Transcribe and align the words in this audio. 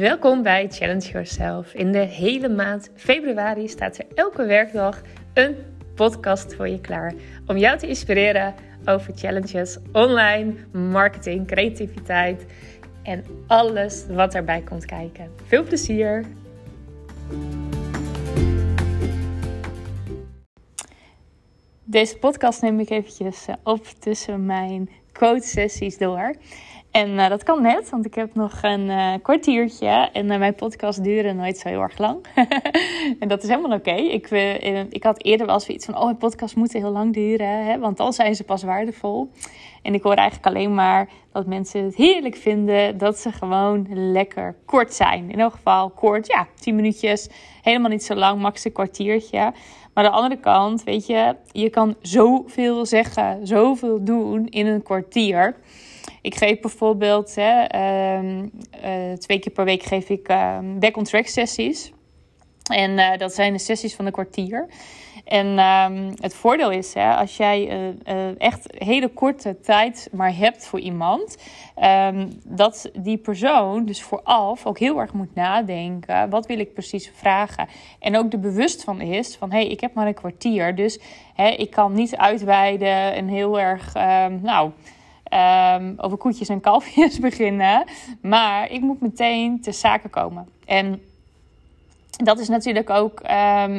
Welkom 0.00 0.42
bij 0.42 0.68
Challenge 0.70 1.10
Yourself. 1.10 1.74
In 1.74 1.92
de 1.92 1.98
hele 1.98 2.48
maand 2.48 2.90
februari 2.94 3.68
staat 3.68 3.98
er 3.98 4.06
elke 4.14 4.44
werkdag 4.44 5.02
een 5.34 5.56
podcast 5.94 6.54
voor 6.54 6.68
je 6.68 6.80
klaar 6.80 7.14
om 7.46 7.56
jou 7.56 7.78
te 7.78 7.86
inspireren 7.86 8.54
over 8.84 9.12
challenges, 9.16 9.78
online, 9.92 10.54
marketing, 10.72 11.46
creativiteit 11.46 12.46
en 13.02 13.24
alles 13.46 14.06
wat 14.06 14.34
erbij 14.34 14.60
komt 14.60 14.84
kijken. 14.84 15.30
Veel 15.44 15.64
plezier! 15.64 16.24
Deze 21.84 22.18
podcast 22.18 22.62
neem 22.62 22.80
ik 22.80 22.90
eventjes 22.90 23.46
eh, 23.46 23.54
op 23.62 23.84
tussen 23.86 24.46
mijn 24.46 24.90
coach 25.12 25.42
sessies 25.42 25.98
door. 25.98 26.34
En 26.90 27.10
uh, 27.10 27.28
dat 27.28 27.42
kan 27.42 27.62
net, 27.62 27.90
want 27.90 28.04
ik 28.04 28.14
heb 28.14 28.34
nog 28.34 28.62
een 28.62 28.86
uh, 28.86 29.12
kwartiertje 29.22 30.08
en 30.12 30.30
uh, 30.30 30.38
mijn 30.38 30.54
podcast 30.54 31.04
duren 31.04 31.36
nooit 31.36 31.58
zo 31.58 31.68
heel 31.68 31.80
erg 31.80 31.98
lang. 31.98 32.26
en 33.20 33.28
dat 33.28 33.42
is 33.42 33.48
helemaal 33.48 33.76
oké. 33.76 33.90
Ik, 33.90 34.30
ik 34.90 35.02
had 35.02 35.22
eerder 35.22 35.46
wel 35.46 35.60
zoiets 35.60 35.84
van, 35.84 35.96
oh, 35.96 36.04
mijn 36.04 36.16
podcast 36.16 36.56
moet 36.56 36.72
heel 36.72 36.90
lang 36.90 37.14
duren, 37.14 37.64
hè, 37.64 37.78
want 37.78 37.96
dan 37.96 38.12
zijn 38.12 38.34
ze 38.34 38.44
pas 38.44 38.62
waardevol. 38.62 39.30
En 39.82 39.94
ik 39.94 40.02
hoor 40.02 40.14
eigenlijk 40.14 40.46
alleen 40.46 40.74
maar 40.74 41.08
dat 41.32 41.46
mensen 41.46 41.84
het 41.84 41.94
heerlijk 41.94 42.36
vinden 42.36 42.98
dat 42.98 43.18
ze 43.18 43.32
gewoon 43.32 43.86
lekker 43.90 44.56
kort 44.64 44.94
zijn. 44.94 45.30
In 45.30 45.40
elk 45.40 45.52
geval 45.52 45.90
kort, 45.90 46.26
ja, 46.26 46.46
10 46.60 46.74
minuutjes, 46.74 47.28
helemaal 47.62 47.90
niet 47.90 48.04
zo 48.04 48.14
lang, 48.14 48.40
max 48.40 48.64
een 48.64 48.72
kwartiertje. 48.72 49.38
Maar 49.94 50.04
aan 50.04 50.10
de 50.10 50.16
andere 50.16 50.40
kant, 50.40 50.84
weet 50.84 51.06
je, 51.06 51.36
je 51.52 51.70
kan 51.70 51.96
zoveel 52.00 52.86
zeggen, 52.86 53.46
zoveel 53.46 54.04
doen 54.04 54.46
in 54.48 54.66
een 54.66 54.82
kwartier. 54.82 55.56
Ik 56.22 56.34
geef 56.34 56.60
bijvoorbeeld 56.60 57.34
hè, 57.34 57.62
ehm, 57.62 58.46
eh, 58.70 59.12
twee 59.12 59.38
keer 59.38 59.52
per 59.52 59.64
week 59.64 59.82
geef 59.82 60.08
ik 60.08 60.28
ehm, 60.28 60.78
back-on-track 60.78 61.26
sessies. 61.26 61.92
En 62.70 62.90
uh, 62.90 63.16
dat 63.16 63.34
zijn 63.34 63.52
de 63.52 63.58
sessies 63.58 63.94
van 63.94 64.06
een 64.06 64.12
kwartier. 64.12 64.68
En 65.24 65.58
um, 65.58 66.12
het 66.20 66.34
voordeel 66.34 66.70
is, 66.70 66.94
hè, 66.94 67.14
als 67.14 67.36
jij 67.36 67.66
uh, 67.66 68.16
uh, 68.16 68.40
echt 68.40 68.66
hele 68.78 69.08
korte 69.08 69.60
tijd 69.60 70.08
maar 70.12 70.36
hebt 70.36 70.66
voor 70.66 70.80
iemand, 70.80 71.36
dat 72.44 72.90
die 72.94 73.16
persoon 73.16 73.84
dus 73.84 74.02
vooraf 74.02 74.66
ook 74.66 74.78
heel 74.78 75.00
erg 75.00 75.12
moet 75.12 75.34
nadenken: 75.34 76.30
wat 76.30 76.46
wil 76.46 76.58
ik 76.58 76.74
precies 76.74 77.10
vragen? 77.14 77.68
En 77.98 78.16
ook 78.16 78.32
er 78.32 78.40
bewust 78.40 78.84
van 78.84 79.00
is: 79.00 79.36
van 79.36 79.50
hé, 79.50 79.58
hey, 79.58 79.66
ik 79.66 79.80
heb 79.80 79.94
maar 79.94 80.06
een 80.06 80.14
kwartier, 80.14 80.74
dus 80.74 81.00
hè, 81.34 81.48
ik 81.48 81.70
kan 81.70 81.92
niet 81.92 82.16
uitweiden 82.16 83.14
en 83.14 83.28
heel 83.28 83.60
erg, 83.60 83.94
nou 84.42 84.70
um, 85.30 85.94
over 85.96 86.18
koetjes 86.18 86.48
en 86.48 86.60
kalfjes 86.60 87.18
beginnen. 87.28 87.84
Maar 88.22 88.70
ik 88.70 88.80
moet 88.80 89.00
meteen 89.00 89.60
te 89.60 89.72
zaken 89.72 90.10
komen. 90.10 90.48
En 90.64 91.02
dat 92.10 92.38
is 92.38 92.48
natuurlijk 92.48 92.90
ook 92.90 93.20
um, 93.20 93.26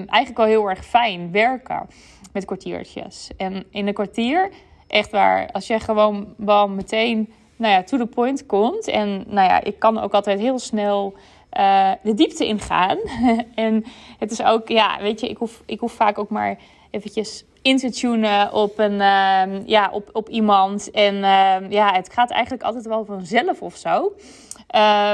eigenlijk 0.08 0.38
wel 0.38 0.46
heel 0.46 0.70
erg 0.70 0.86
fijn 0.86 1.32
werken 1.32 1.90
met 2.34 2.46
kwartiertjes. 2.46 3.30
En 3.38 3.66
in 3.72 3.88
een 3.88 3.94
kwartier, 3.94 4.50
echt 4.88 5.12
waar, 5.12 5.52
als 5.52 5.68
je 5.68 5.80
gewoon 5.80 6.34
wel 6.38 6.70
meteen 6.70 7.34
nou 7.56 7.74
ja, 7.74 7.84
to 7.84 7.98
the 7.98 8.06
point 8.06 8.46
komt. 8.46 8.88
En 8.88 9.24
nou 9.28 9.48
ja, 9.48 9.64
ik 9.64 9.80
kan 9.80 10.00
ook 10.00 10.14
altijd 10.14 10.40
heel 10.40 10.60
snel 10.60 11.14
uh, 11.58 11.92
de 12.04 12.14
diepte 12.14 12.46
ingaan. 12.46 12.98
en 13.56 13.86
het 14.20 14.32
is 14.32 14.44
ook, 14.44 14.68
ja, 14.68 14.98
weet 15.02 15.20
je, 15.20 15.30
ik 15.30 15.38
hoef, 15.38 15.62
ik 15.66 15.80
hoef 15.80 15.92
vaak 15.92 16.18
ook 16.18 16.30
maar 16.30 16.58
eventjes 16.90 17.46
in 17.62 17.78
te 17.78 17.92
tunen 17.92 18.54
op, 18.54 18.80
een, 18.80 18.94
uh, 18.94 19.68
ja, 19.68 19.90
op, 19.92 20.10
op 20.14 20.30
iemand. 20.30 20.92
En 20.92 21.16
uh, 21.16 21.70
ja, 21.70 21.94
het 21.94 22.14
gaat 22.14 22.30
eigenlijk 22.30 22.64
altijd 22.64 22.86
wel 22.86 23.06
vanzelf 23.06 23.62
of 23.62 23.76
zo. 23.76 24.12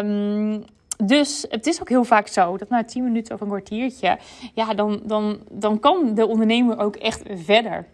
Um, 0.02 0.64
dus 1.03 1.45
het 1.50 1.68
is 1.68 1.81
ook 1.81 1.90
heel 1.90 2.03
vaak 2.03 2.28
zo 2.28 2.58
dat 2.58 2.70
na 2.70 2.84
10 2.84 3.03
minuten 3.03 3.36
of 3.36 3.42
een 3.42 3.48
kwartiertje, 3.48 4.18
ja, 4.53 4.74
dan, 4.74 5.02
dan, 5.03 5.40
dan 5.52 5.80
kan 5.80 6.16
de 6.16 6.28
ondernemer 6.28 6.80
ook 6.80 6.96
echt 6.96 7.22
verder. 7.34 7.86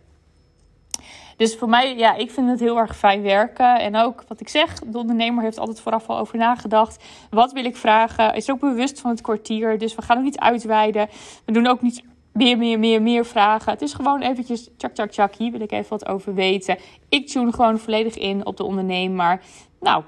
Dus 1.37 1.55
voor 1.55 1.69
mij, 1.69 1.97
ja, 1.97 2.15
ik 2.15 2.31
vind 2.31 2.49
het 2.49 2.59
heel 2.59 2.77
erg 2.77 2.97
fijn 2.97 3.21
werken. 3.21 3.79
En 3.79 3.95
ook 3.95 4.23
wat 4.27 4.39
ik 4.39 4.49
zeg, 4.49 4.79
de 4.79 4.97
ondernemer 4.97 5.43
heeft 5.43 5.59
altijd 5.59 5.79
vooraf 5.79 6.09
al 6.09 6.17
over 6.17 6.37
nagedacht. 6.37 7.03
Wat 7.29 7.51
wil 7.51 7.65
ik 7.65 7.75
vragen? 7.75 8.35
Is 8.35 8.51
ook 8.51 8.59
bewust 8.59 9.01
van 9.01 9.09
het 9.09 9.21
kwartier. 9.21 9.77
Dus 9.77 9.95
we 9.95 10.01
gaan 10.01 10.17
ook 10.17 10.23
niet 10.23 10.39
uitweiden. 10.39 11.09
We 11.45 11.51
doen 11.51 11.67
ook 11.67 11.81
niet 11.81 12.03
meer, 12.33 12.57
meer, 12.57 12.79
meer, 12.79 13.01
meer 13.01 13.25
vragen. 13.25 13.71
Het 13.71 13.81
is 13.81 13.93
gewoon 13.93 14.21
eventjes 14.21 14.69
tjak, 14.77 14.93
tjak, 14.93 15.11
tjak. 15.11 15.35
Hier 15.35 15.51
wil 15.51 15.61
ik 15.61 15.71
even 15.71 15.89
wat 15.89 16.07
over 16.07 16.33
weten. 16.33 16.77
Ik 17.09 17.27
tune 17.27 17.53
gewoon 17.53 17.79
volledig 17.79 18.17
in 18.17 18.45
op 18.45 18.57
de 18.57 18.63
ondernemer. 18.63 19.41
Nou, 19.79 20.03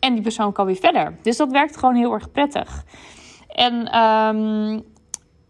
en 0.00 0.12
die 0.12 0.22
persoon 0.22 0.52
kan 0.52 0.66
weer 0.66 0.76
verder. 0.76 1.14
Dus 1.22 1.36
dat 1.36 1.50
werkt 1.50 1.76
gewoon 1.76 1.94
heel 1.94 2.12
erg 2.12 2.30
prettig. 2.30 2.84
En 3.48 3.98
um, 3.98 4.82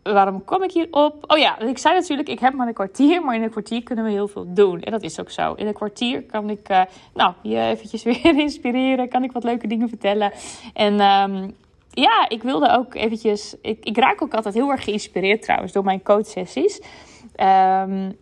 waarom 0.03 0.45
kom 0.45 0.63
ik 0.63 0.73
hierop? 0.73 1.25
Oh 1.27 1.39
ja, 1.39 1.59
ik 1.59 1.79
zei 1.79 1.95
natuurlijk, 1.95 2.29
ik 2.29 2.39
heb 2.39 2.55
maar 2.55 2.67
een 2.67 2.75
kwartier. 2.75 3.25
Maar 3.25 3.35
in 3.35 3.43
een 3.43 3.51
kwartier 3.51 3.83
kunnen 3.83 4.05
we 4.05 4.11
heel 4.11 4.29
veel 4.29 4.55
doen. 4.55 4.81
En 4.81 4.93
dat 4.93 5.03
is 5.03 5.21
ook 5.21 5.31
zo. 5.31 5.53
In 5.53 5.67
een 5.67 5.75
kwartier 5.75 6.23
kan 6.23 6.51
ik 6.51 6.69
uh, 6.71 6.81
nou, 7.15 7.33
je 7.43 7.59
eventjes 7.59 8.03
weer 8.23 8.39
inspireren. 8.39 9.09
Kan 9.09 9.25
ik 9.25 9.33
wat 9.33 9.45
leuke 9.45 9.67
dingen 9.67 9.89
vertellen. 9.89 10.33
En 10.75 11.01
um, 11.01 11.55
ja, 11.93 12.29
ik 12.29 12.43
wilde 12.43 12.69
ook 12.69 12.95
eventjes... 12.95 13.57
Ik, 13.63 13.85
ik 13.85 13.97
raak 13.97 14.23
ook 14.23 14.35
altijd 14.35 14.55
heel 14.55 14.71
erg 14.71 14.85
geïnspireerd 14.85 15.43
trouwens 15.43 15.73
door 15.73 15.85
mijn 15.85 16.03
coachsessies. 16.03 16.81
Um, 17.37 18.21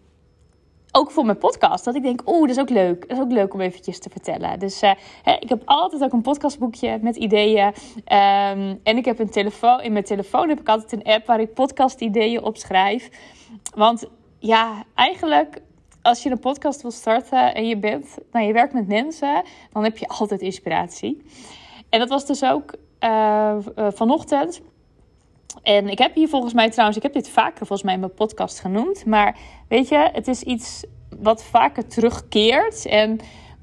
ook 0.92 1.10
voor 1.10 1.24
mijn 1.24 1.38
podcast. 1.38 1.84
Dat 1.84 1.94
ik 1.94 2.02
denk, 2.02 2.22
oeh, 2.26 2.40
dat 2.40 2.50
is 2.56 2.58
ook 2.58 2.70
leuk. 2.70 3.08
Dat 3.08 3.16
is 3.16 3.22
ook 3.22 3.32
leuk 3.32 3.54
om 3.54 3.60
eventjes 3.60 3.98
te 3.98 4.10
vertellen. 4.10 4.58
Dus 4.58 4.82
uh, 4.82 4.90
hè, 5.22 5.32
ik 5.32 5.48
heb 5.48 5.62
altijd 5.64 6.02
ook 6.02 6.12
een 6.12 6.22
podcastboekje 6.22 6.98
met 7.02 7.16
ideeën. 7.16 7.66
Um, 7.66 8.80
en 8.82 8.96
ik 8.96 9.04
heb 9.04 9.18
een 9.18 9.30
telefoon. 9.30 9.80
In 9.80 9.92
mijn 9.92 10.04
telefoon 10.04 10.48
heb 10.48 10.60
ik 10.60 10.68
altijd 10.68 10.92
een 10.92 11.12
app 11.12 11.26
waar 11.26 11.40
ik 11.40 11.54
podcast-ideeën 11.54 12.42
op 12.42 12.56
schrijf. 12.56 13.08
Want 13.74 14.06
ja, 14.38 14.84
eigenlijk 14.94 15.60
als 16.02 16.22
je 16.22 16.30
een 16.30 16.38
podcast 16.38 16.82
wil 16.82 16.90
starten 16.90 17.54
en 17.54 17.66
je 17.66 17.76
bent, 17.76 18.18
nou, 18.32 18.46
je 18.46 18.52
werkt 18.52 18.72
met 18.72 18.88
mensen, 18.88 19.42
dan 19.72 19.84
heb 19.84 19.98
je 19.98 20.08
altijd 20.08 20.40
inspiratie. 20.40 21.22
En 21.88 21.98
dat 21.98 22.08
was 22.08 22.26
dus 22.26 22.44
ook 22.44 22.74
uh, 23.04 23.56
vanochtend. 23.76 24.60
En 25.62 25.88
ik 25.88 25.98
heb 25.98 26.14
hier 26.14 26.28
volgens 26.28 26.52
mij 26.52 26.70
trouwens, 26.70 26.96
ik 26.96 27.02
heb 27.02 27.12
dit 27.12 27.28
vaker 27.28 27.66
volgens 27.66 27.82
mij 27.82 27.94
in 27.94 28.00
mijn 28.00 28.14
podcast 28.14 28.60
genoemd. 28.60 29.06
Maar 29.06 29.36
weet 29.68 29.88
je, 29.88 30.08
het 30.12 30.28
is 30.28 30.42
iets 30.42 30.84
wat 31.18 31.44
vaker 31.44 31.86
terugkeert. 31.86 32.86
En 32.86 33.10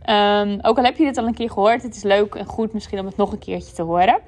um, 0.10 0.60
ook 0.62 0.78
al 0.78 0.84
heb 0.84 0.98
je 0.98 1.04
dit 1.04 1.18
al 1.18 1.28
een 1.28 1.34
keer 1.34 1.50
gehoord, 1.50 1.84
het 1.84 1.96
is 1.96 2.04
leuk 2.04 2.36
en 2.36 2.46
goed 2.46 2.74
misschien 2.74 3.00
om 3.00 3.06
het 3.06 3.18
nog 3.18 3.32
een 3.32 3.40
keertje 3.40 3.74
te 3.74 3.82
horen. 3.82 4.20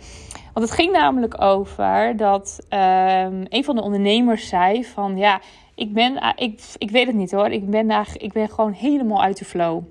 Want 0.53 0.65
het 0.65 0.71
ging 0.71 0.91
namelijk 0.91 1.41
over 1.41 2.17
dat 2.17 2.59
um, 2.69 3.45
een 3.49 3.63
van 3.63 3.75
de 3.75 3.81
ondernemers 3.81 4.47
zei 4.47 4.85
van 4.85 5.17
ja, 5.17 5.41
ik 5.75 5.93
ben, 5.93 6.33
ik, 6.35 6.61
ik 6.77 6.91
weet 6.91 7.07
het 7.07 7.15
niet 7.15 7.31
hoor, 7.31 7.47
ik 7.47 7.69
ben, 7.69 7.89
eigenlijk, 7.89 8.23
ik 8.23 8.33
ben 8.33 8.49
gewoon 8.49 8.71
helemaal 8.71 9.21
uit 9.21 9.37
de 9.37 9.45
flow. 9.45 9.83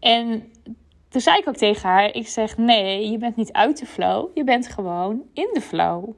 En 0.00 0.52
toen 1.14 1.22
zei 1.22 1.38
ik 1.38 1.48
ook 1.48 1.56
tegen 1.56 1.88
haar: 1.88 2.14
Ik 2.14 2.28
zeg 2.28 2.56
nee, 2.56 3.10
je 3.10 3.18
bent 3.18 3.36
niet 3.36 3.52
uit 3.52 3.78
de 3.78 3.86
flow, 3.86 4.28
je 4.34 4.44
bent 4.44 4.68
gewoon 4.68 5.22
in 5.32 5.50
de 5.52 5.60
flow. 5.60 6.08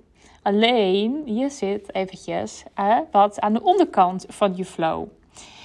Alleen 0.43 1.23
je 1.25 1.49
zit 1.49 1.95
eventjes 1.95 2.65
hè, 2.75 3.01
wat 3.11 3.41
aan 3.41 3.53
de 3.53 3.62
onderkant 3.62 4.25
van 4.29 4.57
je 4.57 4.65
flow. 4.65 5.07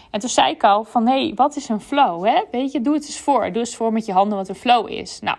En 0.09 0.19
toen 0.19 0.29
zei 0.29 0.51
ik 0.51 0.63
al 0.63 0.83
van 0.83 1.07
hé, 1.07 1.25
hey, 1.25 1.31
wat 1.35 1.55
is 1.55 1.69
een 1.69 1.81
flow? 1.81 2.25
Hè? 2.25 2.43
Weet 2.51 2.71
je, 2.71 2.81
doe 2.81 2.93
het 2.93 3.03
eens 3.03 3.19
voor. 3.19 3.51
Doe 3.51 3.59
eens 3.59 3.75
voor 3.75 3.93
met 3.93 4.05
je 4.05 4.11
handen 4.11 4.37
wat 4.37 4.49
een 4.49 4.55
flow 4.55 4.89
is. 4.89 5.19
Nou, 5.19 5.37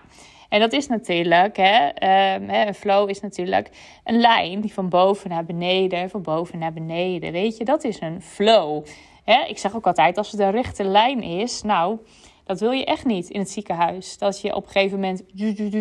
en 0.48 0.60
dat 0.60 0.72
is 0.72 0.86
natuurlijk, 0.86 1.56
hè, 1.56 1.86
um, 2.34 2.50
een 2.50 2.74
flow 2.74 3.08
is 3.08 3.20
natuurlijk 3.20 3.70
een 4.04 4.20
lijn 4.20 4.60
die 4.60 4.72
van 4.72 4.88
boven 4.88 5.30
naar 5.30 5.44
beneden, 5.44 6.10
van 6.10 6.22
boven 6.22 6.58
naar 6.58 6.72
beneden. 6.72 7.32
Weet 7.32 7.56
je, 7.56 7.64
dat 7.64 7.84
is 7.84 8.00
een 8.00 8.22
flow. 8.22 8.84
Hè? 9.24 9.44
Ik 9.46 9.58
zeg 9.58 9.74
ook 9.74 9.86
altijd, 9.86 10.18
als 10.18 10.30
het 10.30 10.40
een 10.40 10.50
rechte 10.50 10.84
lijn 10.84 11.22
is, 11.22 11.62
nou, 11.62 11.98
dat 12.44 12.60
wil 12.60 12.70
je 12.70 12.84
echt 12.84 13.04
niet 13.04 13.28
in 13.28 13.40
het 13.40 13.50
ziekenhuis. 13.50 14.18
Dat 14.18 14.40
je 14.40 14.54
op 14.54 14.64
een 14.64 14.70
gegeven 14.70 15.00
moment 15.00 15.22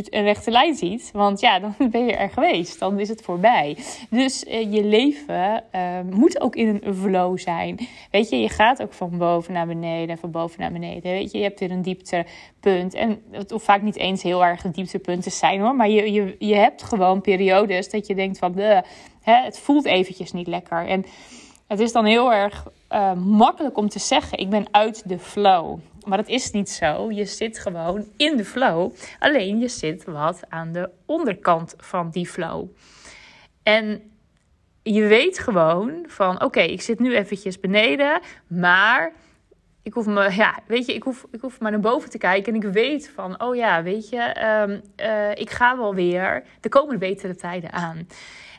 een 0.09 0.23
rechte 0.23 0.51
lijn 0.51 0.75
ziet. 0.75 1.09
Want 1.13 1.39
ja, 1.39 1.59
dan 1.59 1.75
ben 1.89 2.05
je 2.05 2.15
er 2.15 2.29
geweest. 2.29 2.79
Dan 2.79 2.99
is 2.99 3.09
het 3.09 3.21
voorbij. 3.21 3.77
Dus 4.09 4.43
uh, 4.43 4.73
je 4.73 4.83
leven 4.83 5.63
uh, 5.75 5.99
moet 6.11 6.41
ook 6.41 6.55
in 6.55 6.79
een 6.81 6.95
flow 6.95 7.37
zijn. 7.37 7.87
Weet 8.11 8.29
je, 8.29 8.39
je 8.39 8.49
gaat 8.49 8.81
ook 8.81 8.93
van 8.93 9.17
boven 9.17 9.53
naar 9.53 9.67
beneden. 9.67 10.17
Van 10.17 10.31
boven 10.31 10.59
naar 10.59 10.71
beneden. 10.71 11.11
Weet 11.11 11.31
je, 11.31 11.37
je 11.37 11.43
hebt 11.43 11.59
weer 11.59 11.71
een 11.71 11.81
dieptepunt. 11.81 12.93
En 12.93 13.21
het 13.31 13.51
hoeft 13.51 13.65
vaak 13.65 13.81
niet 13.81 13.97
eens 13.97 14.23
heel 14.23 14.45
erg 14.45 14.63
een 14.63 14.71
dieptepunt 14.71 15.23
te 15.23 15.29
zijn 15.29 15.61
hoor. 15.61 15.75
Maar 15.75 15.89
je, 15.89 16.11
je, 16.11 16.35
je 16.39 16.55
hebt 16.55 16.83
gewoon 16.83 17.21
periodes 17.21 17.89
dat 17.89 18.07
je 18.07 18.15
denkt 18.15 18.37
van... 18.37 18.57
hè, 18.57 18.83
het 19.43 19.59
voelt 19.59 19.85
eventjes 19.85 20.31
niet 20.31 20.47
lekker. 20.47 20.87
En 20.87 21.05
het 21.71 21.79
is 21.79 21.91
dan 21.91 22.05
heel 22.05 22.33
erg 22.33 22.67
uh, 22.89 23.13
makkelijk 23.13 23.77
om 23.77 23.89
te 23.89 23.99
zeggen: 23.99 24.37
ik 24.37 24.49
ben 24.49 24.67
uit 24.71 25.09
de 25.09 25.19
flow. 25.19 25.79
Maar 26.05 26.17
dat 26.17 26.27
is 26.27 26.51
niet 26.51 26.69
zo. 26.69 27.11
Je 27.11 27.25
zit 27.25 27.59
gewoon 27.59 28.05
in 28.17 28.37
de 28.37 28.45
flow. 28.45 28.91
Alleen 29.19 29.59
je 29.59 29.67
zit 29.67 30.03
wat 30.03 30.39
aan 30.49 30.71
de 30.71 30.89
onderkant 31.05 31.73
van 31.77 32.09
die 32.09 32.27
flow. 32.27 32.67
En 33.63 34.11
je 34.83 35.05
weet 35.05 35.39
gewoon 35.39 36.05
van: 36.07 36.43
oké, 36.43 36.61
ik 36.61 36.81
zit 36.81 36.99
nu 36.99 37.15
eventjes 37.15 37.59
beneden, 37.59 38.21
maar 38.47 39.13
ik 39.83 39.93
hoef 39.93 40.05
me, 40.05 40.35
ja, 40.35 40.59
weet 40.67 40.85
je, 40.85 40.93
ik 40.93 41.03
hoef, 41.03 41.25
ik 41.31 41.41
hoef 41.41 41.59
maar 41.59 41.71
naar 41.71 41.79
boven 41.79 42.09
te 42.09 42.17
kijken 42.17 42.53
en 42.53 42.61
ik 42.61 42.73
weet 42.73 43.11
van, 43.15 43.41
oh 43.41 43.55
ja, 43.55 43.83
weet 43.83 44.09
je, 44.09 44.19
ehm, 44.19 44.79
eh, 44.95 45.31
ik 45.31 45.49
ga 45.49 45.77
wel 45.77 45.95
weer 45.95 46.43
de 46.59 46.69
komende 46.69 46.97
betere 46.97 47.35
tijden 47.35 47.71
aan. 47.71 48.07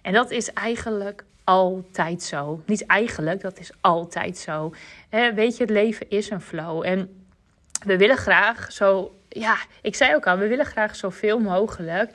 En 0.03 0.13
dat 0.13 0.31
is 0.31 0.53
eigenlijk 0.53 1.25
altijd 1.45 2.23
zo. 2.23 2.63
Niet 2.67 2.87
eigenlijk, 2.87 3.41
dat 3.41 3.59
is 3.59 3.71
altijd 3.81 4.39
zo. 4.39 4.75
weet 5.11 5.57
je, 5.57 5.63
het 5.63 5.73
leven 5.73 6.11
is 6.11 6.31
een 6.31 6.41
flow. 6.41 6.85
En 6.87 7.25
we 7.85 7.97
willen 7.97 8.17
graag 8.17 8.73
zo, 8.73 9.15
ja, 9.29 9.57
ik 9.83 9.95
zei 9.95 10.15
ook 10.15 10.27
al, 10.27 10.39
we 10.39 10.47
willen 10.47 10.67
graag 10.67 10.97
zoveel 10.97 11.39
mogelijk 11.39 12.11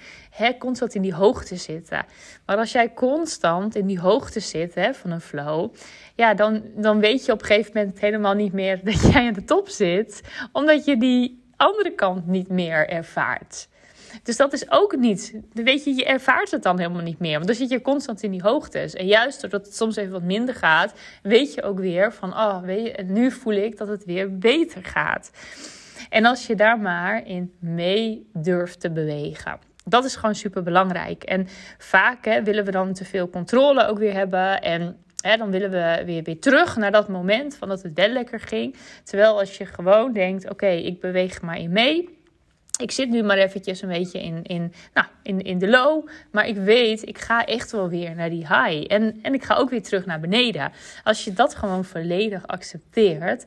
constant 0.60 0.96
in 0.96 1.02
die 1.02 1.14
hoogte 1.14 1.56
zitten. 1.56 2.06
Maar 2.46 2.58
als 2.58 2.72
jij 2.72 2.94
constant 2.94 3.76
in 3.76 3.86
die 3.86 4.00
hoogte 4.00 4.40
zit 4.40 4.74
van 4.92 5.12
een 5.12 5.22
flow, 5.22 5.74
ja, 6.16 6.34
dan, 6.34 6.64
dan 6.76 7.00
weet 7.00 7.26
je 7.26 7.32
op 7.32 7.40
een 7.40 7.46
gegeven 7.46 7.72
moment 7.74 8.00
helemaal 8.00 8.34
niet 8.34 8.54
meer 8.54 8.80
dat 8.84 9.02
jij 9.02 9.28
aan 9.28 9.34
de 9.34 9.44
top 9.44 9.70
zit, 9.70 10.22
omdat 10.52 10.86
je 10.86 10.98
die 10.98 11.44
andere 11.56 11.92
kant 11.92 12.28
niet 12.28 12.50
meer 12.50 12.90
ervaart. 12.90 13.68
Dus 14.28 14.38
dat 14.38 14.54
is 14.54 14.72
ook 14.72 14.96
niet. 14.96 15.34
Weet 15.54 15.84
je, 15.84 15.96
je 15.96 16.06
ervaart 16.06 16.52
het 16.52 16.64
dan 16.64 16.78
helemaal 16.78 17.02
niet 17.02 17.20
meer. 17.20 17.34
Want 17.34 17.46
dan 17.46 17.56
zit 17.56 17.70
je 17.70 17.82
constant 17.82 18.24
in 18.24 18.32
die 18.32 18.42
hoogtes. 18.42 18.94
En 18.94 19.06
juist 19.06 19.42
doordat 19.42 19.66
het 19.66 19.76
soms 19.76 19.96
even 19.96 20.12
wat 20.12 20.22
minder 20.22 20.56
gaat, 20.56 20.94
weet 21.22 21.54
je 21.54 21.64
ook 21.64 21.80
weer 21.80 22.14
van, 22.14 22.34
oh, 22.34 22.62
weet 22.62 22.86
je, 22.86 23.04
nu 23.04 23.32
voel 23.32 23.54
ik 23.54 23.78
dat 23.78 23.88
het 23.88 24.06
weer 24.06 24.38
beter 24.38 24.84
gaat. 24.84 25.32
En 26.10 26.26
als 26.26 26.48
je 26.48 26.56
daar 26.56 26.80
maar 26.80 27.28
in 27.28 27.54
mee 27.60 28.30
durft 28.34 28.80
te 28.80 28.92
bewegen. 28.92 29.60
Dat 29.86 30.06
is 30.06 30.16
gewoon 30.16 30.36
super 30.36 30.64
belangrijk. 30.64 31.24
En 31.24 31.48
vaak 31.78 32.26
hè, 32.26 32.44
willen 32.44 32.66
we 32.66 32.72
dan 32.72 32.94
te 32.94 33.06
veel 33.06 33.30
controle 33.30 33.88
ook 33.88 33.98
weer 33.98 34.14
hebben. 34.14 34.62
En 34.62 34.98
hè, 35.22 35.38
dan 35.38 35.52
willen 35.52 35.70
we 35.70 36.02
weer, 36.06 36.24
weer 36.24 36.40
terug 36.40 36.76
naar 36.76 36.92
dat 36.92 37.08
moment 37.08 37.56
van 37.56 37.68
dat 37.68 37.82
het 37.82 37.94
wel 37.94 38.10
lekker 38.10 38.40
ging. 38.40 38.76
Terwijl 39.04 39.40
als 39.40 39.58
je 39.58 39.66
gewoon 39.66 40.14
denkt: 40.14 40.50
oké, 40.50 40.70
ik 40.70 41.00
beweeg 41.00 41.42
maar 41.42 41.58
in 41.58 41.72
mee 41.72 42.17
ik 42.78 42.92
zit 42.92 43.10
nu 43.10 43.24
maar 43.24 43.38
eventjes 43.38 43.82
een 43.82 43.90
beetje 43.90 44.22
in, 44.22 44.44
in, 44.44 44.74
nou, 44.94 45.08
in, 45.24 45.42
in 45.42 45.58
de 45.58 45.68
low. 45.68 46.08
Maar 46.32 46.48
ik 46.48 46.56
weet, 46.56 47.08
ik 47.08 47.18
ga 47.18 47.46
echt 47.46 47.72
wel 47.72 47.90
weer 47.90 48.16
naar 48.16 48.30
die 48.30 48.48
high. 48.48 48.94
En, 48.94 49.20
en 49.22 49.34
ik 49.34 49.44
ga 49.44 49.56
ook 49.56 49.70
weer 49.70 49.84
terug 49.84 50.06
naar 50.06 50.20
beneden. 50.20 50.72
Als 51.04 51.24
je 51.24 51.34
dat 51.34 51.56
gewoon 51.56 51.86
volledig 51.86 52.48
accepteert, 52.48 53.46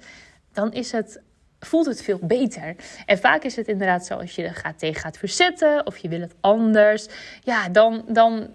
dan 0.52 0.72
is 0.72 0.92
het, 0.92 1.20
voelt 1.60 1.86
het 1.86 2.02
veel 2.02 2.18
beter. 2.22 2.76
En 3.06 3.18
vaak 3.18 3.42
is 3.42 3.56
het 3.56 3.68
inderdaad 3.68 4.06
zo, 4.06 4.14
als 4.14 4.34
je 4.34 4.42
er 4.42 4.54
gaat, 4.54 4.78
tegen 4.78 5.00
gaat 5.00 5.18
verzetten 5.18 5.86
of 5.86 5.96
je 5.96 6.08
wil 6.08 6.20
het 6.20 6.34
anders. 6.40 7.06
Ja, 7.42 7.68
dan, 7.68 8.04
dan 8.08 8.54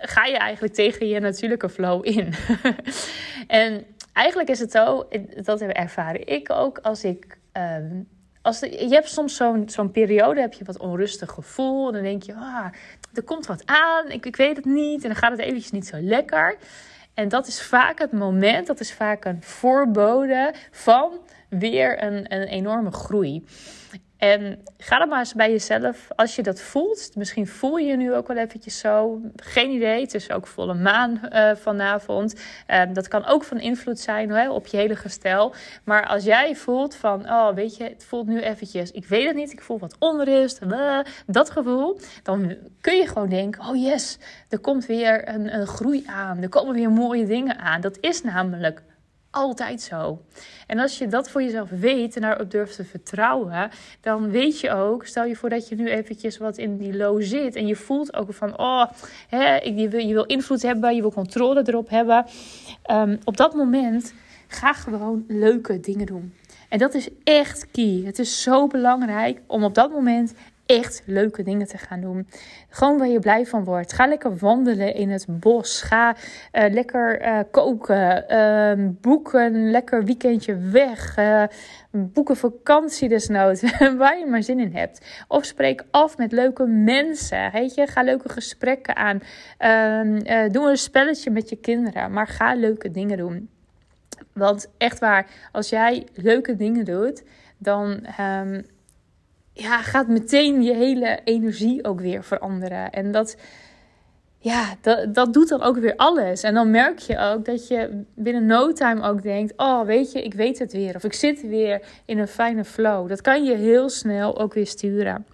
ga 0.00 0.24
je 0.24 0.36
eigenlijk 0.36 0.74
tegen 0.74 1.08
je 1.08 1.20
natuurlijke 1.20 1.68
flow 1.68 2.06
in. 2.06 2.34
en 3.46 3.84
eigenlijk 4.12 4.48
is 4.48 4.58
het 4.58 4.70
zo, 4.70 5.08
dat 5.42 5.60
ervaren 5.60 6.26
ik 6.26 6.50
ook 6.50 6.78
als 6.78 7.04
ik... 7.04 7.38
Ehm, 7.52 8.00
als 8.42 8.58
je 8.58 8.88
hebt 8.88 9.08
soms 9.08 9.36
zo'n 9.36 9.68
zo'n 9.68 9.90
periode, 9.90 10.40
heb 10.40 10.52
je 10.52 10.64
wat 10.64 10.78
onrustig 10.78 11.30
gevoel. 11.30 11.86
En 11.86 11.92
dan 11.92 12.02
denk 12.02 12.22
je, 12.22 12.34
ah, 12.34 12.66
er 13.14 13.22
komt 13.22 13.46
wat 13.46 13.62
aan, 13.66 14.10
ik, 14.10 14.26
ik 14.26 14.36
weet 14.36 14.56
het 14.56 14.64
niet. 14.64 15.02
En 15.02 15.08
dan 15.08 15.18
gaat 15.18 15.30
het 15.30 15.40
eventjes 15.40 15.70
niet 15.70 15.86
zo 15.86 15.96
lekker. 16.00 16.56
En 17.14 17.28
dat 17.28 17.46
is 17.46 17.62
vaak 17.62 17.98
het 17.98 18.12
moment, 18.12 18.66
dat 18.66 18.80
is 18.80 18.92
vaak 18.92 19.24
een 19.24 19.42
voorbode 19.42 20.54
van 20.70 21.12
weer 21.48 22.02
een, 22.02 22.34
een 22.34 22.46
enorme 22.46 22.90
groei. 22.90 23.44
En 24.18 24.62
ga 24.78 24.98
dan 24.98 25.08
maar 25.08 25.18
eens 25.18 25.34
bij 25.34 25.50
jezelf, 25.50 26.08
als 26.16 26.36
je 26.36 26.42
dat 26.42 26.60
voelt. 26.60 27.10
Misschien 27.14 27.46
voel 27.46 27.76
je 27.76 27.86
je 27.86 27.96
nu 27.96 28.14
ook 28.14 28.28
wel 28.28 28.36
eventjes 28.36 28.78
zo. 28.78 29.20
Geen 29.36 29.70
idee, 29.70 30.00
het 30.00 30.14
is 30.14 30.30
ook 30.30 30.46
volle 30.46 30.74
maan 30.74 31.20
uh, 31.32 31.54
vanavond. 31.54 32.34
Uh, 32.68 32.82
dat 32.92 33.08
kan 33.08 33.24
ook 33.24 33.44
van 33.44 33.60
invloed 33.60 34.00
zijn 34.00 34.30
hè, 34.30 34.50
op 34.50 34.66
je 34.66 34.76
hele 34.76 34.96
gestel. 34.96 35.54
Maar 35.84 36.06
als 36.06 36.24
jij 36.24 36.56
voelt 36.56 36.94
van, 36.94 37.30
oh 37.30 37.54
weet 37.54 37.76
je, 37.76 37.84
het 37.84 38.04
voelt 38.04 38.26
nu 38.26 38.40
eventjes, 38.40 38.90
ik 38.90 39.06
weet 39.06 39.26
het 39.26 39.36
niet, 39.36 39.52
ik 39.52 39.62
voel 39.62 39.78
wat 39.78 39.96
onrust, 39.98 40.60
uh, 40.62 40.98
dat 41.26 41.50
gevoel. 41.50 41.98
Dan 42.22 42.56
kun 42.80 42.96
je 42.96 43.06
gewoon 43.06 43.28
denken, 43.28 43.68
oh 43.68 43.76
yes, 43.76 44.18
er 44.48 44.58
komt 44.58 44.86
weer 44.86 45.28
een 45.28 45.66
groei 45.66 46.04
aan. 46.06 46.42
Er 46.42 46.48
komen 46.48 46.74
weer 46.74 46.90
mooie 46.90 47.26
dingen 47.26 47.58
aan. 47.58 47.80
Dat 47.80 47.98
is 48.00 48.22
namelijk 48.22 48.82
altijd 49.30 49.80
zo. 49.80 50.22
En 50.66 50.78
als 50.78 50.98
je 50.98 51.06
dat 51.06 51.30
voor 51.30 51.42
jezelf 51.42 51.70
weet 51.70 52.16
en 52.16 52.22
daarop 52.22 52.50
durft 52.50 52.76
te 52.76 52.84
vertrouwen, 52.84 53.70
dan 54.00 54.30
weet 54.30 54.60
je 54.60 54.70
ook, 54.70 55.06
stel 55.06 55.24
je 55.24 55.36
voor 55.36 55.48
dat 55.48 55.68
je 55.68 55.74
nu 55.74 55.88
eventjes 55.88 56.38
wat 56.38 56.58
in 56.58 56.76
die 56.76 56.96
low 56.96 57.22
zit 57.22 57.56
en 57.56 57.66
je 57.66 57.76
voelt 57.76 58.14
ook 58.14 58.34
van, 58.34 58.58
oh, 58.58 58.84
hè, 59.28 59.54
je, 59.54 59.88
wil, 59.88 60.00
je 60.00 60.12
wil 60.12 60.26
invloed 60.26 60.62
hebben, 60.62 60.94
je 60.94 61.00
wil 61.00 61.12
controle 61.12 61.62
erop 61.66 61.88
hebben. 61.88 62.26
Ehm, 62.82 63.16
op 63.24 63.36
dat 63.36 63.54
moment 63.54 64.14
ga 64.46 64.72
gewoon 64.72 65.24
leuke 65.28 65.80
dingen 65.80 66.06
doen. 66.06 66.32
En 66.68 66.78
dat 66.78 66.94
is 66.94 67.08
echt 67.24 67.70
key. 67.70 68.02
Het 68.04 68.18
is 68.18 68.42
zo 68.42 68.66
belangrijk 68.66 69.40
om 69.46 69.64
op 69.64 69.74
dat 69.74 69.90
moment 69.90 70.34
echt 70.68 71.02
leuke 71.06 71.42
dingen 71.42 71.66
te 71.66 71.78
gaan 71.78 72.00
doen. 72.00 72.28
Gewoon 72.68 72.98
waar 72.98 73.08
je 73.08 73.18
blij 73.18 73.46
van 73.46 73.64
wordt. 73.64 73.92
Ga 73.92 74.06
lekker 74.06 74.36
wandelen 74.36 74.94
in 74.94 75.10
het 75.10 75.26
bos. 75.28 75.82
Ga 75.82 76.16
uh, 76.52 76.64
lekker 76.70 77.22
uh, 77.22 77.38
koken. 77.50 78.24
Uh, 78.28 78.88
boek 79.00 79.32
een 79.32 79.70
lekker 79.70 80.04
weekendje 80.04 80.56
weg. 80.56 81.16
Uh, 81.18 81.42
boek 81.90 82.28
een 82.28 82.36
vakantie 82.36 83.08
desnoods. 83.08 83.62
waar 83.98 84.18
je 84.18 84.26
maar 84.26 84.42
zin 84.42 84.60
in 84.60 84.72
hebt. 84.72 85.24
Of 85.28 85.44
spreek 85.44 85.84
af 85.90 86.16
met 86.16 86.32
leuke 86.32 86.66
mensen. 86.66 87.50
Weet 87.52 87.74
je? 87.74 87.86
Ga 87.86 88.02
leuke 88.02 88.28
gesprekken 88.28 88.96
aan. 88.96 89.20
Ehm, 89.58 90.50
doe 90.52 90.70
een 90.70 90.76
spelletje 90.76 91.30
met 91.30 91.48
je 91.48 91.56
kinderen. 91.56 92.12
Maar 92.12 92.26
ga 92.26 92.54
leuke 92.54 92.90
dingen 92.90 93.16
doen. 93.16 93.48
Want 94.32 94.70
echt 94.78 94.98
waar, 94.98 95.26
als 95.52 95.68
jij 95.68 96.06
leuke 96.14 96.56
dingen 96.56 96.84
doet, 96.84 97.24
dan 97.58 98.06
um, 98.20 98.64
ja, 99.60 99.82
gaat 99.82 100.08
meteen 100.08 100.62
je 100.62 100.74
hele 100.74 101.20
energie 101.24 101.84
ook 101.84 102.00
weer 102.00 102.24
veranderen. 102.24 102.90
En 102.90 103.12
dat, 103.12 103.36
ja, 104.38 104.74
dat, 104.80 105.14
dat 105.14 105.32
doet 105.32 105.48
dan 105.48 105.62
ook 105.62 105.76
weer 105.76 105.96
alles. 105.96 106.42
En 106.42 106.54
dan 106.54 106.70
merk 106.70 106.98
je 106.98 107.18
ook 107.18 107.44
dat 107.44 107.68
je 107.68 108.04
binnen 108.14 108.46
no 108.46 108.72
time 108.72 109.02
ook 109.02 109.22
denkt: 109.22 109.52
Oh, 109.56 109.82
weet 109.82 110.12
je, 110.12 110.22
ik 110.22 110.34
weet 110.34 110.58
het 110.58 110.72
weer. 110.72 110.94
Of 110.94 111.04
ik 111.04 111.12
zit 111.12 111.40
weer 111.40 111.82
in 112.04 112.18
een 112.18 112.28
fijne 112.28 112.64
flow. 112.64 113.08
Dat 113.08 113.20
kan 113.20 113.44
je 113.44 113.56
heel 113.56 113.88
snel 113.88 114.38
ook 114.38 114.54
weer 114.54 114.66
sturen. 114.66 115.26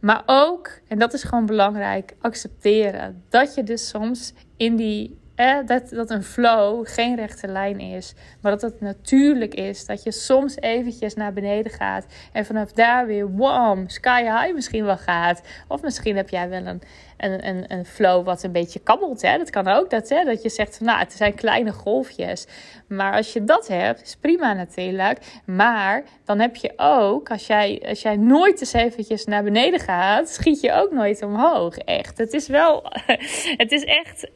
Maar 0.00 0.22
ook, 0.26 0.70
en 0.88 0.98
dat 0.98 1.12
is 1.12 1.22
gewoon 1.22 1.46
belangrijk, 1.46 2.14
accepteren 2.20 3.24
dat 3.28 3.54
je 3.54 3.62
dus 3.62 3.88
soms 3.88 4.32
in 4.56 4.76
die 4.76 5.18
eh, 5.34 5.56
dat, 5.66 5.88
dat 5.88 6.10
een 6.10 6.22
flow 6.22 6.86
geen 6.88 7.16
rechte 7.16 7.48
lijn 7.48 7.80
is. 7.80 8.14
Maar 8.40 8.52
dat 8.52 8.62
het 8.62 8.80
natuurlijk 8.80 9.54
is 9.54 9.86
dat 9.86 10.02
je 10.02 10.12
soms 10.12 10.56
eventjes 10.56 11.14
naar 11.14 11.32
beneden 11.32 11.72
gaat. 11.72 12.06
En 12.32 12.46
vanaf 12.46 12.72
daar 12.72 13.06
weer, 13.06 13.36
wam, 13.36 13.88
sky 13.88 14.22
high 14.22 14.54
misschien 14.54 14.84
wel 14.84 14.96
gaat. 14.96 15.42
Of 15.68 15.82
misschien 15.82 16.16
heb 16.16 16.28
jij 16.28 16.48
wel 16.48 16.66
een, 16.66 16.82
een, 17.16 17.48
een, 17.48 17.64
een 17.68 17.84
flow 17.84 18.24
wat 18.24 18.42
een 18.42 18.52
beetje 18.52 18.80
kabbelt. 18.80 19.22
Hè? 19.22 19.38
Dat 19.38 19.50
kan 19.50 19.68
ook, 19.68 19.90
dat, 19.90 20.08
hè? 20.08 20.24
dat 20.24 20.42
je 20.42 20.48
zegt, 20.48 20.76
van, 20.76 20.86
nou, 20.86 20.98
het 20.98 21.12
zijn 21.12 21.34
kleine 21.34 21.72
golfjes. 21.72 22.46
Maar 22.88 23.12
als 23.12 23.32
je 23.32 23.44
dat 23.44 23.68
hebt, 23.68 24.02
is 24.02 24.16
prima 24.16 24.52
natuurlijk. 24.52 25.18
Maar 25.46 26.02
dan 26.24 26.38
heb 26.38 26.56
je 26.56 26.72
ook, 26.76 27.30
als 27.30 27.46
jij, 27.46 27.82
als 27.88 28.02
jij 28.02 28.16
nooit 28.16 28.60
eens 28.60 28.72
eventjes 28.72 29.24
naar 29.24 29.42
beneden 29.42 29.80
gaat, 29.80 30.28
schiet 30.28 30.60
je 30.60 30.72
ook 30.72 30.90
nooit 30.92 31.22
omhoog. 31.22 31.76
Echt. 31.76 32.18
Het 32.18 32.32
is 32.32 32.48
wel, 32.48 32.84
het 33.62 33.72
is 33.72 33.84
echt 33.84 34.30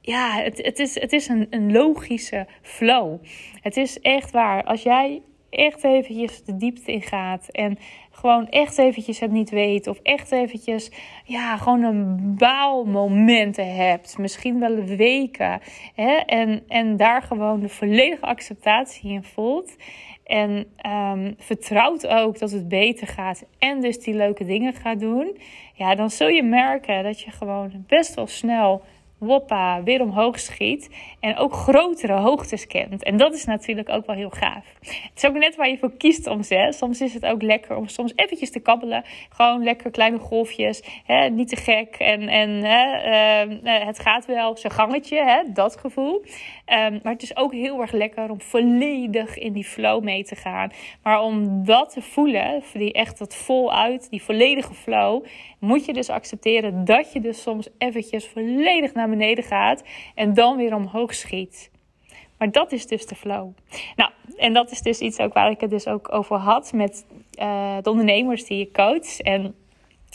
ja, 0.00 0.42
het, 0.42 0.58
het 0.64 0.78
is, 0.78 1.00
het 1.00 1.12
is 1.12 1.28
een, 1.28 1.46
een 1.50 1.72
logische 1.72 2.46
flow. 2.62 3.18
Het 3.62 3.76
is 3.76 4.00
echt 4.00 4.30
waar. 4.30 4.64
Als 4.64 4.82
jij 4.82 5.22
echt 5.50 5.84
eventjes 5.84 6.44
de 6.44 6.56
diepte 6.56 6.92
in 6.92 7.02
gaat 7.02 7.48
en 7.48 7.78
gewoon 8.10 8.48
echt 8.48 8.78
eventjes 8.78 9.20
het 9.20 9.30
niet 9.30 9.50
weet 9.50 9.86
of 9.86 9.98
echt 10.02 10.32
eventjes 10.32 10.90
ja, 11.24 11.56
gewoon 11.56 11.82
een 11.82 12.34
baalmomenten 12.36 13.74
hebt, 13.74 14.18
misschien 14.18 14.60
wel 14.60 14.84
weken 14.84 15.60
hè, 15.94 16.12
en, 16.12 16.62
en 16.68 16.96
daar 16.96 17.22
gewoon 17.22 17.60
de 17.60 17.68
volledige 17.68 18.26
acceptatie 18.26 19.10
in 19.10 19.22
voelt 19.22 19.76
en 20.24 20.66
um, 20.86 21.34
vertrouwt 21.38 22.06
ook 22.06 22.38
dat 22.38 22.50
het 22.50 22.68
beter 22.68 23.06
gaat 23.06 23.44
en 23.58 23.80
dus 23.80 23.98
die 23.98 24.14
leuke 24.14 24.44
dingen 24.44 24.74
gaat 24.74 25.00
doen, 25.00 25.38
ja, 25.74 25.94
dan 25.94 26.10
zul 26.10 26.28
je 26.28 26.42
merken 26.42 27.02
dat 27.02 27.20
je 27.20 27.30
gewoon 27.30 27.84
best 27.86 28.14
wel 28.14 28.26
snel 28.26 28.82
woppa, 29.20 29.82
weer 29.82 30.02
omhoog 30.02 30.40
schiet. 30.40 30.90
En 31.20 31.36
ook 31.36 31.52
grotere 31.52 32.12
hoogtes 32.12 32.66
kent. 32.66 33.02
En 33.02 33.16
dat 33.16 33.34
is 33.34 33.44
natuurlijk 33.44 33.88
ook 33.88 34.06
wel 34.06 34.16
heel 34.16 34.30
gaaf. 34.30 34.64
Het 34.80 35.10
is 35.16 35.26
ook 35.26 35.34
net 35.36 35.56
waar 35.56 35.68
je 35.68 35.78
voor 35.78 35.96
kiest 35.96 36.26
om 36.26 36.40
Hè. 36.48 36.72
Soms 36.72 37.00
is 37.00 37.14
het 37.14 37.26
ook 37.26 37.42
lekker 37.42 37.76
om 37.76 37.88
soms 37.88 38.12
eventjes 38.16 38.50
te 38.50 38.60
kabbelen. 38.60 39.04
Gewoon 39.28 39.62
lekker 39.62 39.90
kleine 39.90 40.18
golfjes. 40.18 40.82
Hè, 41.04 41.28
niet 41.28 41.48
te 41.48 41.56
gek. 41.56 41.94
En, 41.98 42.28
en 42.28 42.50
hè, 42.50 42.96
ehm, 42.96 43.66
eh, 43.66 43.86
het 43.86 43.98
gaat 43.98 44.26
wel 44.26 44.56
zijn 44.56 44.72
gangetje. 44.72 45.24
Hè, 45.24 45.52
dat 45.52 45.76
gevoel. 45.76 46.24
Ehm, 46.64 46.98
maar 47.02 47.12
het 47.12 47.22
is 47.22 47.36
ook 47.36 47.52
heel 47.52 47.80
erg 47.80 47.92
lekker 47.92 48.30
om 48.30 48.40
volledig 48.40 49.38
in 49.38 49.52
die 49.52 49.64
flow 49.64 50.02
mee 50.02 50.24
te 50.24 50.36
gaan. 50.36 50.70
Maar 51.02 51.22
om 51.22 51.64
dat 51.64 51.92
te 51.92 52.02
voelen, 52.02 52.62
die 52.72 52.92
echt 52.92 53.18
dat 53.18 53.34
voluit, 53.34 54.10
die 54.10 54.22
volledige 54.22 54.74
flow, 54.74 55.24
moet 55.58 55.84
je 55.84 55.92
dus 55.92 56.10
accepteren 56.10 56.84
dat 56.84 57.12
je 57.12 57.20
dus 57.20 57.42
soms 57.42 57.68
eventjes 57.78 58.26
volledig 58.26 58.94
naar 58.94 59.08
beneden 59.10 59.44
gaat 59.44 59.84
en 60.14 60.34
dan 60.34 60.56
weer 60.56 60.74
omhoog 60.74 61.14
schiet. 61.14 61.70
Maar 62.38 62.50
dat 62.50 62.72
is 62.72 62.86
dus 62.86 63.06
de 63.06 63.14
flow. 63.14 63.52
Nou, 63.96 64.10
en 64.36 64.52
dat 64.52 64.70
is 64.70 64.82
dus 64.82 64.98
iets 64.98 65.18
ook 65.18 65.32
waar 65.32 65.50
ik 65.50 65.60
het 65.60 65.70
dus 65.70 65.86
ook 65.86 66.12
over 66.12 66.36
had 66.36 66.72
met 66.72 67.06
uh, 67.40 67.76
de 67.82 67.90
ondernemers 67.90 68.44
die 68.44 68.58
je 68.58 68.70
coach. 68.70 69.18
En 69.18 69.54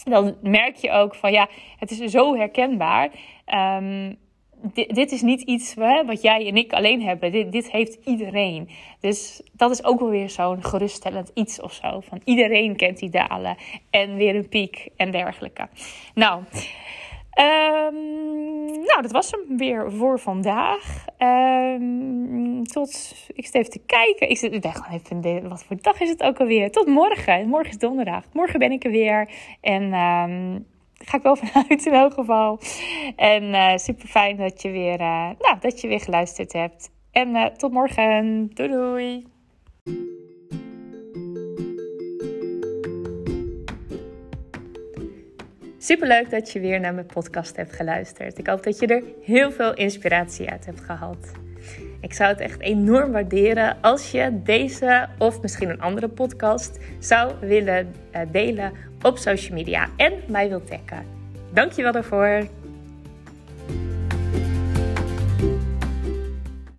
dan 0.04 0.36
merk 0.42 0.76
je 0.76 0.92
ook 0.92 1.16
van 1.16 1.32
ja, 1.32 1.50
het 1.80 1.92
is 1.92 2.12
zo 2.12 2.36
herkenbaar. 2.36 3.12
Um, 3.54 4.18
dit, 4.74 4.96
dit, 4.96 5.12
is 5.12 5.22
niet 5.22 5.42
iets 5.42 5.76
hè, 5.76 6.06
wat 6.06 6.22
jij 6.22 6.48
en 6.48 6.58
ik 6.58 6.74
alleen 6.74 7.02
hebben. 7.02 7.32
Dit, 7.32 7.52
dit 7.52 7.72
heeft 7.72 7.98
iedereen. 8.06 8.70
Dus 9.00 9.42
dat 9.52 9.72
is 9.72 9.84
ook 9.84 10.00
wel 10.00 10.10
weer 10.10 10.30
zo'n 10.30 10.64
geruststellend 10.64 11.32
iets 11.34 11.62
of 11.62 11.74
zo. 11.74 12.00
Van 12.00 12.22
iedereen 12.24 12.76
kent 12.76 13.00
die 13.00 13.10
dalen 13.10 13.58
en 13.90 14.16
weer 14.16 14.36
een 14.36 14.50
piek 14.50 14.88
en 14.96 15.12
dergelijke. 15.12 15.68
Nou, 16.14 16.44
Um, 17.36 17.96
nou, 18.86 19.02
dat 19.02 19.12
was 19.12 19.32
hem 19.32 19.58
weer 19.58 19.92
voor 19.92 20.20
vandaag. 20.20 21.06
Um, 21.18 22.64
tot, 22.64 23.16
ik 23.34 23.46
zit 23.46 23.54
even 23.56 23.72
te 23.72 23.82
kijken. 23.86 24.30
Ik, 24.30 24.38
zit, 24.38 24.54
ik 24.54 24.62
ben 24.62 24.74
gewoon 24.74 25.00
even, 25.22 25.50
wat 25.50 25.64
voor 25.64 25.78
dag 25.82 26.00
is 26.00 26.10
het 26.10 26.24
ook 26.24 26.40
alweer? 26.40 26.72
Tot 26.72 26.88
morgen. 26.88 27.48
Morgen 27.48 27.70
is 27.70 27.78
donderdag. 27.78 28.24
Morgen 28.34 28.60
ben 28.60 28.72
ik 28.72 28.84
er 28.84 28.92
weer. 28.92 29.30
En 29.62 29.84
um, 29.84 30.66
ga 30.98 31.18
ik 31.18 31.24
wel 31.24 31.36
vanuit 31.46 31.86
in 31.86 31.94
elk 31.94 32.14
geval. 32.14 32.60
En 33.16 33.44
uh, 33.44 33.76
super 33.76 34.08
fijn 34.08 34.38
dat 34.38 34.62
je 34.62 34.70
weer, 34.70 35.00
uh, 35.00 35.30
nou, 35.40 35.60
dat 35.60 35.82
je 35.82 35.88
weer 35.88 36.02
geluisterd 36.02 36.54
hebt. 36.54 36.92
En 37.12 37.30
uh, 37.36 37.46
tot 37.46 37.72
morgen. 37.72 38.50
Doei 38.54 38.70
doei. 38.70 39.26
Super 45.86 46.08
leuk 46.08 46.30
dat 46.30 46.52
je 46.52 46.60
weer 46.60 46.80
naar 46.80 46.94
mijn 46.94 47.06
podcast 47.06 47.56
hebt 47.56 47.74
geluisterd. 47.74 48.38
Ik 48.38 48.48
hoop 48.48 48.64
dat 48.64 48.80
je 48.80 48.88
er 48.88 49.04
heel 49.22 49.52
veel 49.52 49.74
inspiratie 49.74 50.50
uit 50.50 50.66
hebt 50.66 50.82
gehad. 50.82 51.32
Ik 52.02 52.14
zou 52.14 52.30
het 52.30 52.40
echt 52.40 52.60
enorm 52.60 53.12
waarderen 53.12 53.78
als 53.82 54.12
je 54.12 54.42
deze 54.44 55.08
of 55.18 55.42
misschien 55.42 55.70
een 55.70 55.82
andere 55.82 56.08
podcast 56.08 56.80
zou 57.00 57.34
willen 57.40 57.96
delen 58.32 58.72
op 59.02 59.18
social 59.18 59.58
media 59.58 59.90
en 59.98 60.14
mij 60.28 60.50
wilt 60.50 60.68
taggen. 60.68 61.06
Dankjewel 61.54 61.92
daarvoor. 61.92 62.48